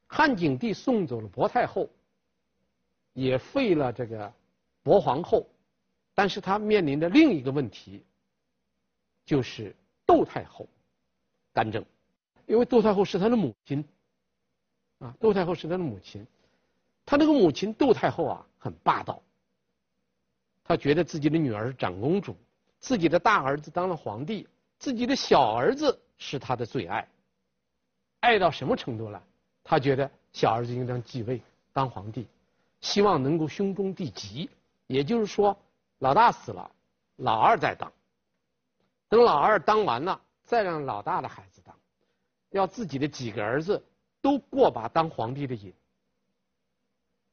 [0.05, 1.89] 汉景帝送走了薄太后，
[3.13, 4.31] 也废了这个
[4.83, 5.49] 薄皇后，
[6.13, 8.05] 但是他面临的另一个问题，
[9.25, 9.75] 就是
[10.05, 10.69] 窦太后
[11.51, 11.83] 干政，
[12.45, 13.83] 因为窦太后是他的母亲，
[15.03, 16.25] 啊，窦太后是他的母亲。
[17.05, 19.21] 他那个母亲窦太后啊，很霸道。
[20.63, 22.37] 他觉得自己的女儿是长公主，
[22.79, 24.47] 自己的大儿子当了皇帝，
[24.79, 27.05] 自己的小儿子是他的最爱。
[28.21, 29.21] 爱到什么程度了？
[29.61, 31.41] 他觉得小儿子应当继位
[31.73, 32.25] 当皇帝，
[32.79, 34.49] 希望能够兄终弟及，
[34.87, 35.57] 也就是说，
[35.99, 36.71] 老大死了，
[37.17, 37.91] 老二再当。
[39.09, 41.75] 等老二当完了，再让老大的孩子当，
[42.51, 43.83] 要自己的几个儿子
[44.23, 45.73] 都过把当皇帝的瘾。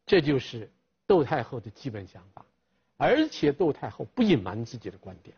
[0.05, 0.69] 这就是
[1.07, 2.45] 窦太后的基本想法，
[2.97, 5.37] 而且窦太后不隐瞒自己的观点。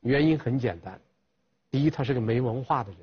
[0.00, 1.00] 原因很简单，
[1.70, 3.00] 第一，他是个没文化的人；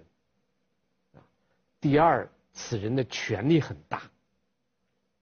[1.82, 4.00] 第二，此人的权力很大；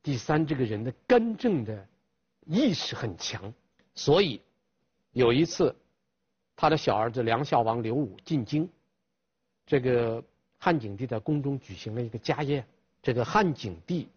[0.04, 1.88] 第三，这个人的干政的
[2.46, 3.54] 意识很强。
[3.94, 4.42] 所以
[5.12, 5.74] 有一次，
[6.58, 8.70] 他的小儿子梁孝王刘武进京，
[9.66, 10.22] 这个
[10.66, 12.66] 汉景帝在宫中举行了一个家宴，
[13.00, 14.10] 这个汉景帝。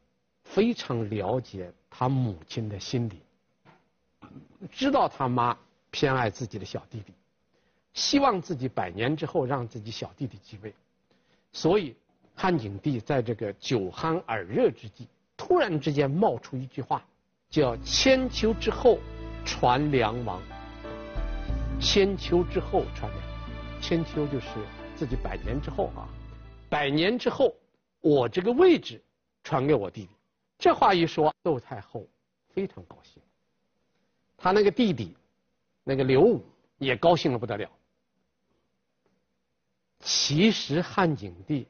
[0.45, 3.21] 非常了解他母亲的心理，
[4.73, 5.55] 知道他妈
[5.91, 7.13] 偏爱自己的小弟弟，
[7.93, 10.75] 希望自己百年之后让自己小弟弟继位，
[11.53, 11.95] 所以
[12.35, 15.07] 汉景帝在这个酒酣耳热之际，
[15.37, 17.05] 突然之间冒出一句话，
[17.51, 18.99] 叫“千秋之后
[19.45, 20.41] 传梁王”。
[21.79, 24.47] 千秋之后传梁，千秋就是
[24.97, 26.09] 自己百年之后啊，
[26.69, 27.55] 百年之后
[28.01, 29.03] 我这个位置
[29.43, 30.11] 传给我弟弟。
[30.59, 32.07] 这话一说，窦太后
[32.53, 33.23] 非常高兴，
[34.37, 35.17] 他那个弟弟，
[35.85, 36.45] 那个刘武
[36.79, 37.71] 也高兴的不得了。
[40.01, 41.69] 其实汉景帝，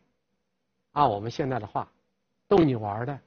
[0.92, 1.90] 按我们现在的话，
[2.46, 3.20] 逗你玩的，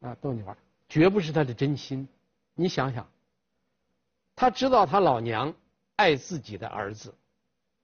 [0.00, 0.56] 啊，逗你玩，
[0.88, 2.06] 绝不是他的真心。
[2.54, 3.08] 你想想，
[4.36, 5.52] 他知道他老娘
[5.96, 7.12] 爱自己的儿子，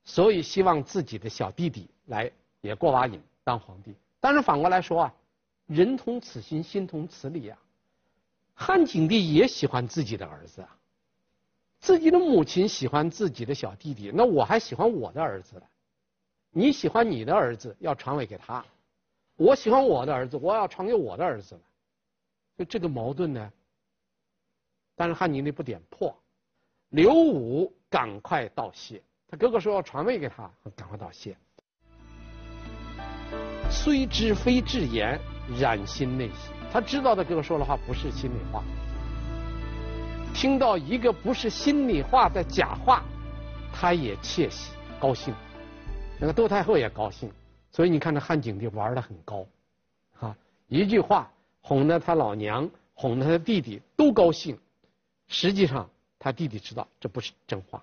[0.04, 2.30] 所以希望自己的小弟弟来
[2.68, 3.94] 也过把瘾当皇帝。
[4.20, 5.14] 但是反过来说啊。
[5.68, 7.58] 人同此心，心同此理啊！
[8.54, 10.78] 汉景帝也喜欢自己的儿子啊，
[11.78, 15.62] 自己的母亲喜欢自己的小弟弟，那我还喜欢我的儿子呢。
[16.52, 18.64] 你喜欢你的儿子，要传位给他；
[19.36, 21.60] 我喜欢我的儿子，我要传给我的儿子。
[22.56, 23.52] 就这个矛盾呢，
[24.96, 26.18] 但是汉景帝不点破，
[26.88, 31.36] 刘武赶快道谢，他哥哥说要传位给他，赶快道谢。
[33.70, 35.18] 虽知非至言。
[35.58, 38.62] 染心内喜，他知道他哥哥说的话不是心里话，
[40.34, 43.02] 听到一个不是心里话的假话，
[43.72, 45.32] 他也窃喜高兴，
[46.20, 47.32] 那个窦太后也高兴，
[47.72, 49.46] 所以你看这汉景帝玩的很高，
[50.20, 54.58] 啊，一句话哄得他老娘，哄得他弟弟都高兴，
[55.28, 57.82] 实际上他弟弟知道这不是真话。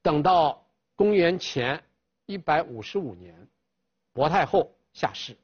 [0.00, 0.64] 等到
[0.94, 1.78] 公元前
[2.26, 3.34] 一百五十五年，
[4.12, 4.70] 薄太后。
[4.92, 5.36] 下世。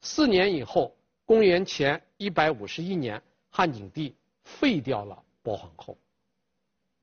[0.00, 0.92] 四年以后，
[1.24, 5.96] 公元前一百五十一年，汉景帝废掉了薄皇后。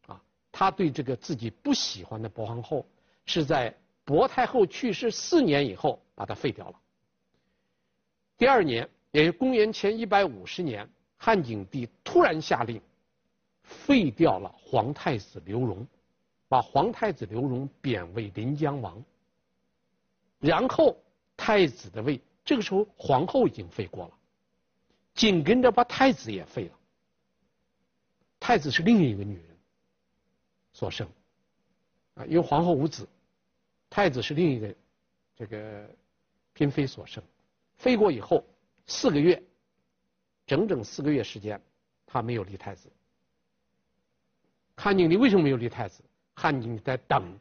[0.07, 2.85] 啊，他对这个自己不喜欢的薄皇后，
[3.25, 6.79] 是在薄太后去世四年以后把她废掉了。
[8.37, 12.81] 第二年，也是公元前一百五十年，汉景帝突然下令
[13.63, 15.87] 废掉了皇太子刘荣，
[16.53, 19.03] 把皇太子刘荣贬为临江王。
[20.37, 20.95] 然后
[21.35, 24.13] 太子的位，这个时候皇后已经废过了，
[25.15, 26.79] 紧跟着把太子也废了。
[28.39, 29.57] 太子是另一个女人
[30.73, 31.09] 所生，
[32.13, 33.09] 啊，因为皇后无子，
[33.89, 34.75] 太子是另一个
[35.35, 35.89] 这个
[36.53, 37.23] 嫔妃所生。
[37.77, 38.45] 废过以后
[38.85, 39.41] 四个月，
[40.45, 41.59] 整整四个月时间，
[42.05, 42.91] 他没有立太子。
[44.77, 46.03] 汉景帝为什么没有立太子？
[46.35, 47.39] 汉景帝在等，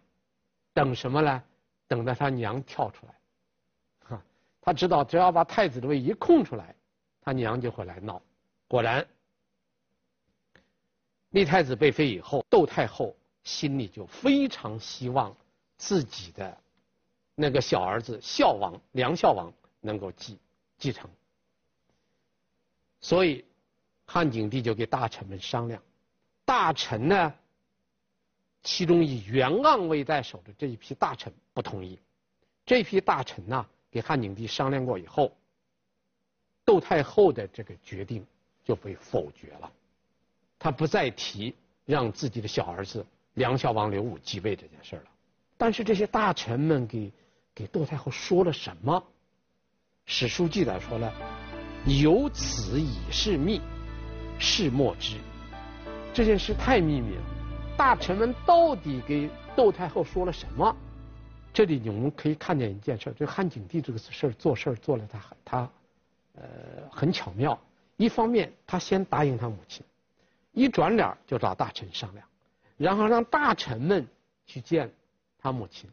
[0.74, 1.42] 等什么呢？
[1.88, 3.14] 等到他娘跳出来，
[4.08, 4.22] 哈，
[4.62, 6.74] 他知道只要把太子的位一空出来，
[7.20, 8.22] 他娘就会来闹。
[8.66, 9.06] 果然，
[11.30, 15.36] 立太子被废以后，窦太后心里就非常希望
[15.76, 16.58] 自己的
[17.34, 20.38] 那个小儿子孝王梁孝王能够继
[20.78, 21.10] 继承，
[23.00, 23.44] 所以
[24.06, 25.82] 汉景帝就给大臣们商量，
[26.46, 27.34] 大臣呢。
[28.62, 31.98] 其中以袁盎为代首的这一批大臣不同意，
[32.64, 35.32] 这批大臣呢，给汉景帝商量过以后，
[36.64, 38.24] 窦太后的这个决定
[38.64, 39.72] 就被否决了，
[40.58, 45.04] 他不再提让自己的小儿子梁孝王刘武继位这件事了。
[45.58, 47.12] 但是这些大臣们给
[47.54, 49.02] 给窦太后说了什么？
[50.06, 51.12] 史书记载说了，
[51.84, 53.60] 有此以事密，
[54.38, 55.16] 事莫知。
[56.14, 57.22] 这件事太秘密了。
[57.82, 60.72] 大臣们到底给窦太后说了什么？
[61.52, 65.70] 这里我们可以看见一件事，这汉景帝这个事儿做事儿做了他他，
[66.36, 66.42] 呃
[66.88, 67.58] 很巧妙。
[67.96, 69.84] 一方面他先答应他母亲，
[70.52, 72.24] 一转脸就找大臣商量，
[72.76, 74.06] 然后让大臣们
[74.46, 74.88] 去见
[75.36, 75.90] 他母亲。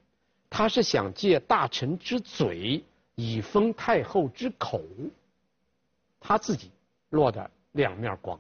[0.48, 2.84] 他是想借大臣之嘴
[3.16, 4.80] 以封太后之口，
[6.20, 6.70] 他自己
[7.10, 8.40] 落得两面光。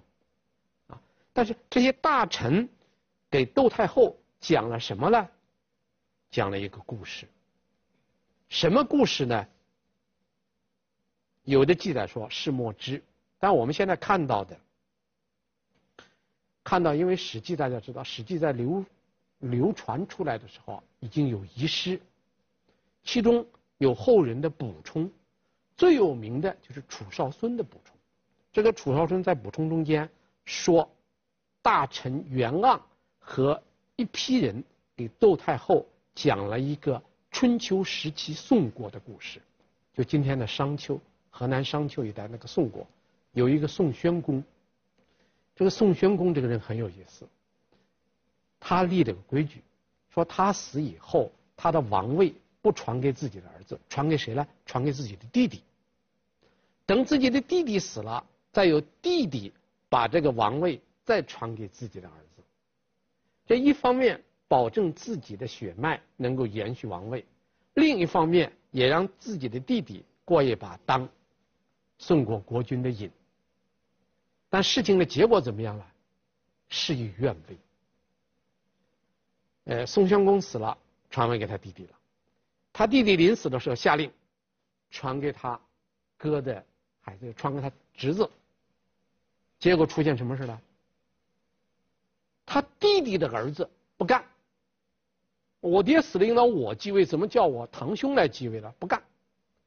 [0.85, 1.01] 啊，
[1.33, 2.69] 但是这些大臣。
[3.29, 5.27] 给窦太后讲了什么呢？
[6.31, 7.27] 讲了一个故事。
[8.49, 9.47] 什么故事呢？
[11.43, 13.03] 有的记载说是莫知，
[13.39, 14.59] 但我们现在看到的，
[16.63, 18.83] 看到因为《史记》大家知道，《史记》在流
[19.39, 21.99] 流传出来的时候已经有遗失，
[23.03, 23.45] 其中
[23.77, 25.11] 有后人的补充，
[25.75, 27.95] 最有名的就是楚少孙的补充。
[28.51, 30.09] 这个楚少孙在补充中间
[30.45, 30.91] 说，
[31.61, 32.79] 大臣袁盎。
[33.29, 33.61] 和
[33.95, 34.63] 一批人
[34.97, 39.39] 给窦太后讲了一个春秋时期宋国的故事，
[39.93, 42.87] 就今天的商丘，河南商丘一带那个宋国，
[43.33, 44.43] 有一个宋宣公。
[45.55, 47.23] 这个宋宣公这个人很有意思，
[48.59, 49.61] 他立了个规矩，
[50.11, 54.47] 说他死以后，他的王位不传给自己的儿子，传给谁呢？
[54.65, 55.61] 传给自己的弟弟。
[56.87, 59.53] 等自己的弟弟死了，再由弟弟
[59.87, 62.28] 把这个王位再传给自己的儿子。
[63.49, 67.25] 这一方面保证自己的血脉能够延续王位，
[67.73, 71.09] 另一方面也让自己的弟弟过一把当
[71.97, 73.09] 宋国国君的瘾。
[74.51, 75.91] 但事情的结果怎么样了？
[76.67, 77.57] 事与愿违。
[79.63, 80.77] 呃，宋襄公死了，
[81.09, 81.97] 传位给他弟弟了。
[82.71, 84.11] 他弟弟临死的时候下令，
[84.91, 85.59] 传给他
[86.17, 86.63] 哥的
[87.01, 88.29] 孩子，传给他侄子。
[89.57, 90.61] 结果出现什么事了？
[92.51, 94.25] 他弟弟的儿子不干，
[95.59, 98.73] 我爹死了应当我继位，怎么叫我堂兄来继位了？
[98.79, 98.99] 不干，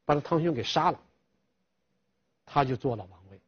[0.04, 1.00] 把他堂兄给杀了，
[2.44, 3.40] 他就做了王位。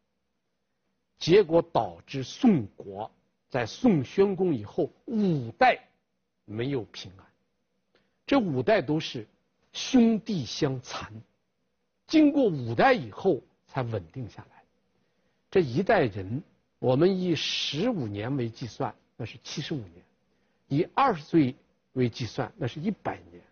[1.18, 3.10] 结果导致宋国
[3.50, 5.84] 在宋宣公以后五代
[6.44, 7.26] 没有平安，
[8.24, 9.26] 这五代都是
[9.72, 11.12] 兄弟相残，
[12.06, 14.62] 经过五代以后才稳定下来。
[15.50, 16.40] 这一代人，
[16.78, 18.94] 我们以十五年为计算。
[19.16, 20.04] 那是七十五年，
[20.68, 21.54] 以二十岁
[21.92, 23.42] 为计算，那是一百年，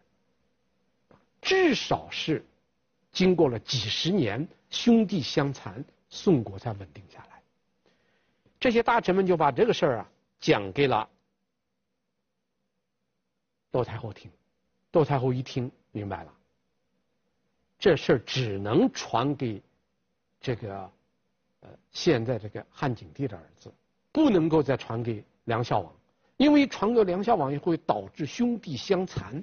[1.40, 2.44] 至少是
[3.12, 7.42] 经过了几十年兄弟相残，宋国才稳定下来。
[8.58, 10.10] 这些大臣们就把这个事儿啊
[10.40, 11.08] 讲给了
[13.70, 14.30] 窦太后听，
[14.90, 16.34] 窦太后一听明白了，
[17.78, 19.62] 这事儿只能传给
[20.40, 20.90] 这个
[21.60, 23.72] 呃现在这个汉景帝的儿子，
[24.10, 25.24] 不能够再传给。
[25.44, 25.92] 梁孝王，
[26.36, 29.42] 因为传给梁孝王也会导致兄弟相残，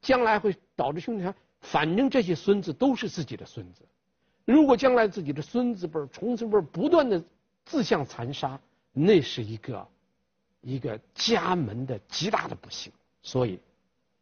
[0.00, 3.82] 将来会导致兄弟相，反正这些孙子都是自己的孙子，
[4.44, 7.22] 如果将来自己的孙子辈、重孙辈不断的
[7.64, 8.58] 自相残杀，
[8.92, 9.88] 那是一个
[10.60, 12.92] 一个家门的极大的不幸。
[13.22, 13.58] 所以，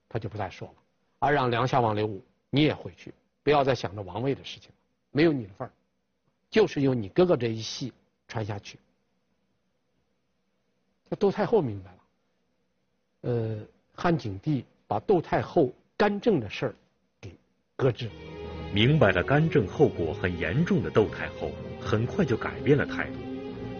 [0.08, 0.74] 他就不再说了，
[1.18, 3.12] 而让梁孝王刘武你也回去，
[3.42, 4.76] 不要再想着王位的事情了，
[5.10, 5.70] 没有你的份儿，
[6.48, 7.92] 就是由你哥哥这一系
[8.26, 8.78] 传下去。
[11.08, 11.98] 那窦太后明白了，
[13.22, 13.58] 呃，
[13.94, 16.74] 汉景帝把窦太后干政的事儿
[17.20, 17.34] 给。
[17.76, 18.08] 搁置。
[18.72, 23.18] 明白了干政后果很严重的窦太后，很快就改变了态度。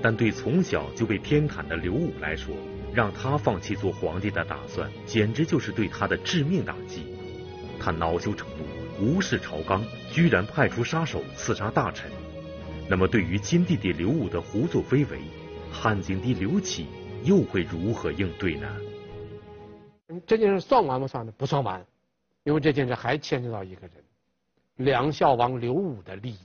[0.03, 2.55] 但对从小就被偏袒的刘武来说，
[2.93, 7.07] 让他放弃做皇帝的打算，简直就是对他的致命打击。
[7.81, 12.11] 他恼羞成怒，无视朝纲，居然派出杀手刺杀大臣。
[12.89, 15.19] 那么，对于亲弟弟刘武的胡作非为，
[15.73, 16.87] 汉景帝刘启
[17.25, 18.81] 又会如何应对呢？
[20.27, 21.33] 这件事算完不算呢？
[21.37, 21.85] 不算完。
[22.45, 23.93] 因为这件事还牵扯到一个人，
[24.77, 26.39] 梁孝王刘武的利益。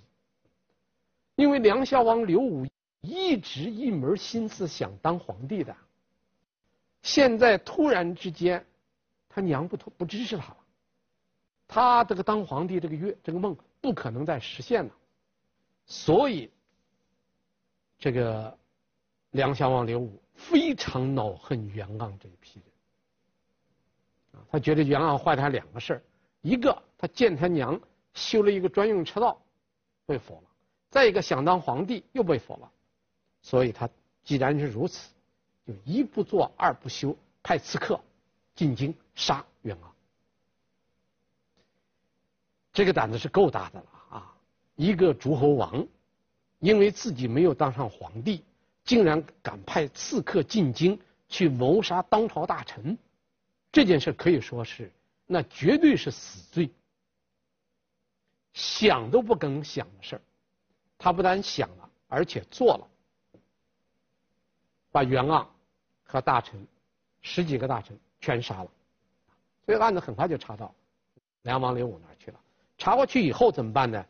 [1.36, 2.66] 因为梁孝王刘武
[3.02, 5.76] 一直一门心思想当皇帝的，
[7.02, 8.66] 现在突然之间，
[9.28, 10.58] 他娘不不支持他了，
[11.68, 14.92] 他这个当皇帝这个愿这个梦不可能再实现了，
[15.86, 16.50] 所以，
[17.98, 18.58] 这个
[19.32, 24.44] 梁孝王刘武非常恼恨袁盎这一批人。
[24.52, 26.04] 他觉得袁盎坏他两个事儿，
[26.42, 27.80] 一个他见他娘
[28.14, 29.40] 修了一个专用车道，
[30.06, 30.48] 被否了；
[30.90, 32.72] 再一个想当皇帝又被否了，
[33.42, 33.88] 所以他
[34.24, 35.10] 既然是如此，
[35.68, 38.00] 就一不做二不休，派刺客
[38.56, 39.82] 进京杀袁盎。
[42.72, 44.36] 这个胆子是够大的了啊！
[44.76, 45.86] 一个诸侯王，
[46.60, 48.44] 因为自己没有当上皇帝，
[48.90, 52.98] 竟然敢派刺客进京去谋杀当朝大臣。
[53.72, 54.92] 这件事可以说是，
[55.28, 56.72] 那绝对是死罪，
[58.52, 60.22] 想都不敢想的事儿。
[60.98, 62.88] 他不但想了，而且做了，
[64.90, 65.46] 把袁盎
[66.04, 66.66] 和大臣
[67.22, 68.72] 十几个大臣全杀了。
[69.68, 70.74] 这个案子很快就查到
[71.44, 72.40] 梁王刘武那儿去了。
[72.76, 74.04] 查过去以后怎么办呢？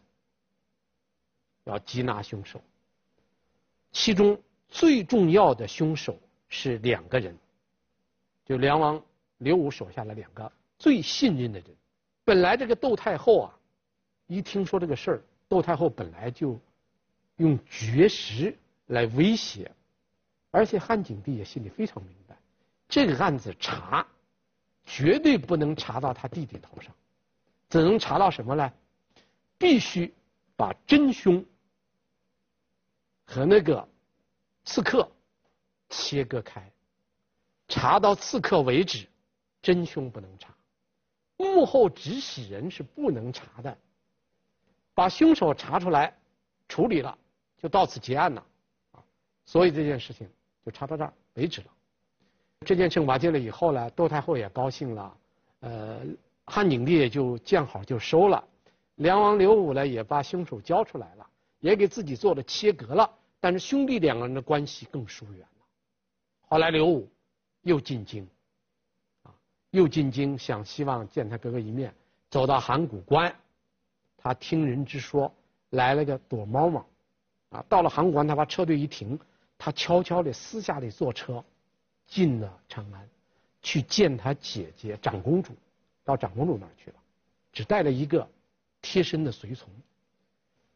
[1.65, 2.61] 要缉拿凶手，
[3.91, 6.17] 其中最重要的凶手
[6.47, 7.37] 是两个人，
[8.45, 9.01] 就梁王。
[9.41, 11.69] 刘武手下的两个最信任的人，
[12.25, 13.57] 本来这个窦太后啊，
[14.27, 16.59] 一听说这个事儿，窦太后本来就
[17.37, 18.53] 用绝食
[18.87, 19.71] 来威胁，
[20.51, 22.37] 而且汉景帝也心里非常明白，
[22.89, 24.05] 这个案子查，
[24.83, 26.93] 绝对不能查到他弟弟头上，
[27.69, 28.73] 只能查到什么呢？
[29.57, 30.13] 必须
[30.57, 31.45] 把真凶
[33.25, 33.87] 和那个
[34.65, 35.09] 刺客
[35.89, 36.71] 切割开，
[37.67, 39.07] 查到刺客为止。
[39.61, 40.55] 真凶不能查，
[41.35, 43.77] 幕后指使人是不能查的。
[44.93, 46.17] 把凶手查出来，
[46.69, 47.17] 处理了，
[47.57, 48.45] 就到此结案了，
[48.93, 49.03] 啊，
[49.43, 50.29] 所以这件事情
[50.63, 51.67] 就查到这儿为止了。
[52.65, 55.17] 这件事完结了以后呢，窦太后也高兴了，
[55.59, 55.99] 呃，
[56.45, 58.41] 汉景帝也就见好就收了，
[58.95, 61.29] 梁王刘武呢也把凶手交出来了，
[61.59, 65.65] 也给自己做了切割了，但是兄弟两个人的关系更疏远了。
[66.47, 67.09] 后来刘武
[67.61, 68.27] 又进京。
[69.23, 69.31] 啊
[69.71, 71.93] 又进京，想希望见他哥哥一面，
[72.27, 73.31] 走到函谷关，
[74.17, 75.31] 他听人之说
[75.69, 76.83] 来了个躲猫猫，
[77.51, 79.19] 啊，到了函谷关，他把车队一停，
[79.59, 81.45] 他悄悄的私下里坐车
[82.07, 83.07] 进了长安，
[83.61, 85.53] 去见他姐姐长公主，
[86.03, 86.95] 到长公主那儿去了，
[87.53, 88.27] 只带了一个
[88.81, 89.69] 贴身的随从，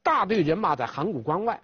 [0.03, 1.59] 大队人马在函谷关外，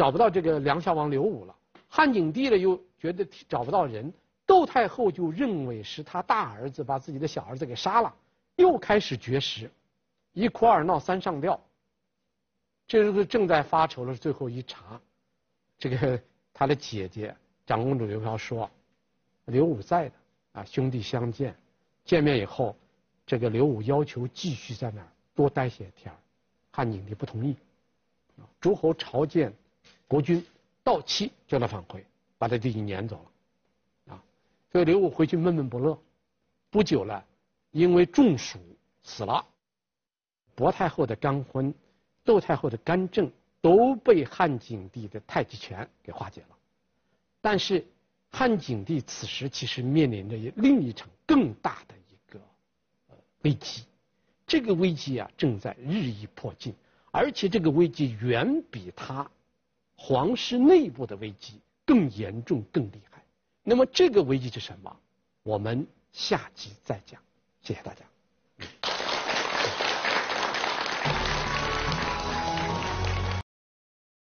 [0.00, 1.54] 找不到这个梁孝王刘武了，
[1.86, 4.10] 汉景帝呢又觉得找不到人。
[4.46, 8.10] 窦太后就认为是他大儿子把自己的小儿子给杀了，
[8.56, 9.70] 又开始绝食，
[10.32, 11.60] 一哭二闹三上吊。
[12.86, 14.98] 这时候正在发愁了，最后一查，
[15.78, 16.18] 这个
[16.54, 17.36] 他的姐姐
[17.66, 18.70] 长公主刘嫖说，
[19.44, 20.14] 刘武在的
[20.52, 21.54] 啊，兄弟相见，
[22.06, 22.74] 见面以后，
[23.26, 26.10] 这个刘武要求继续在那儿多待些天，
[26.72, 27.54] 汉景帝不同意，
[28.58, 29.52] 诸侯朝见
[30.10, 30.44] 国君，
[30.82, 32.04] 到期叫他返回，
[32.36, 34.12] 把他弟弟撵走了。
[34.12, 34.22] 啊
[34.72, 35.96] 所以刘武回去闷闷不乐，
[36.68, 37.24] 不久了，
[37.70, 38.58] 因为中暑
[39.04, 39.46] 死了。
[40.56, 41.72] 薄太后的干婚，
[42.24, 43.30] 窦太后的干政
[43.60, 46.56] 都被汉景帝的太极拳给化解了。
[47.40, 47.86] 但是
[48.32, 52.40] 汉景帝此时其实面临着另一场更大的一个
[53.42, 53.84] 危机，
[54.44, 56.74] 这个危机啊正在日益迫近，
[57.12, 59.30] 而且这个危机远比他
[60.02, 63.22] 皇室内部的危机更严重、更厉害。
[63.62, 64.96] 那么这个危机是什么？
[65.42, 67.20] 我们下集再讲。
[67.60, 68.09] 谢谢大家。